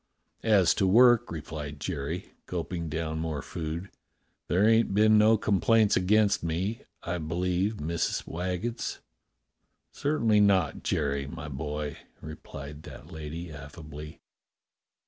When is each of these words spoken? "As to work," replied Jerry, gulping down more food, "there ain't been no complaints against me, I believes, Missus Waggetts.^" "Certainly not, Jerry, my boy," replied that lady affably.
"As 0.41 0.73
to 0.81 0.87
work," 0.87 1.31
replied 1.31 1.79
Jerry, 1.79 2.33
gulping 2.47 2.89
down 2.89 3.19
more 3.19 3.43
food, 3.43 3.91
"there 4.47 4.67
ain't 4.67 4.95
been 4.95 5.19
no 5.19 5.37
complaints 5.37 5.95
against 5.95 6.41
me, 6.43 6.81
I 7.03 7.19
believes, 7.19 7.79
Missus 7.79 8.23
Waggetts.^" 8.25 8.97
"Certainly 9.91 10.39
not, 10.39 10.81
Jerry, 10.81 11.27
my 11.27 11.49
boy," 11.49 11.97
replied 12.19 12.81
that 12.81 13.11
lady 13.11 13.51
affably. 13.51 14.19